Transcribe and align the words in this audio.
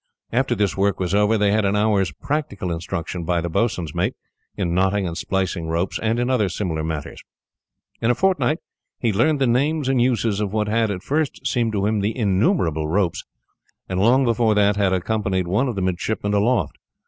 After 0.31 0.55
this 0.55 0.75
work 0.75 0.99
was 0.99 1.13
over, 1.13 1.37
they 1.37 1.51
had 1.51 1.63
an 1.63 1.75
hour's 1.75 2.11
practical 2.11 2.71
instruction 2.71 3.23
by 3.23 3.39
the 3.39 3.49
boatswain's 3.51 3.93
mate, 3.93 4.15
in 4.57 4.73
knotting 4.73 5.05
and 5.05 5.15
splicing 5.15 5.67
ropes, 5.67 5.99
and 6.01 6.19
in 6.19 6.27
other 6.27 6.49
similar 6.49 6.83
matters. 6.83 7.21
In 8.01 8.09
a 8.09 8.15
fortnight, 8.15 8.57
he 8.97 9.09
had 9.09 9.15
learned 9.15 9.39
the 9.39 9.45
names 9.45 9.87
and 9.87 10.01
uses 10.01 10.39
of 10.41 10.51
what 10.51 10.67
had, 10.67 10.89
at 10.89 11.03
first, 11.03 11.45
seemed 11.45 11.73
to 11.73 11.85
him 11.85 11.99
the 11.99 12.17
innumerable 12.17 12.87
ropes; 12.87 13.25
and 13.87 13.99
long 13.99 14.25
before 14.25 14.55
that, 14.55 14.75
had 14.75 14.91
accompanied 14.91 15.45
one 15.47 15.67
of 15.67 15.75
the 15.75 15.83
midshipmen 15.83 16.33
aloft. 16.33 16.79